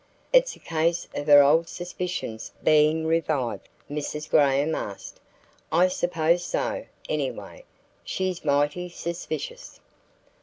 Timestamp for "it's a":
0.33-0.59